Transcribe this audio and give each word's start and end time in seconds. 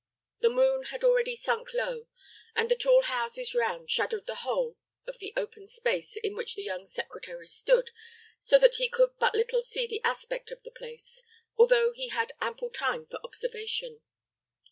The 0.39 0.49
moon 0.49 0.85
had 0.85 1.03
already 1.03 1.35
sunk 1.35 1.75
low, 1.75 2.07
and 2.55 2.71
the 2.71 2.75
tall 2.75 3.03
houses 3.03 3.53
round 3.53 3.91
shadowed 3.91 4.25
the 4.25 4.33
whole 4.41 4.77
of 5.05 5.19
the 5.19 5.31
open 5.37 5.67
space 5.67 6.15
in 6.17 6.35
which 6.35 6.55
the 6.55 6.63
young 6.63 6.87
secretary 6.87 7.45
stood, 7.45 7.91
so 8.39 8.57
that 8.57 8.77
he 8.77 8.89
could 8.89 9.11
but 9.19 9.35
little 9.35 9.61
see 9.61 9.85
the 9.85 10.01
aspect 10.03 10.49
of 10.49 10.63
the 10.63 10.71
place, 10.71 11.21
although 11.55 11.91
he 11.93 12.07
had 12.07 12.31
ample 12.41 12.71
time 12.71 13.05
for 13.05 13.19
observation. 13.23 14.01